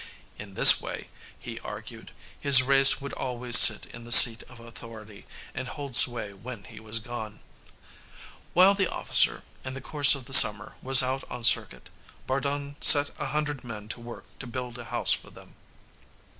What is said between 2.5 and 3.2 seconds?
race would